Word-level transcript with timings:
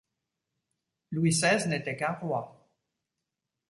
Louis 1.11 1.31
seize 1.31 1.67
n’était 1.67 1.95
qu’un 1.95 2.13
roi. 2.13 2.67